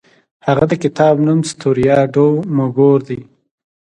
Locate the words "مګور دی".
2.57-3.21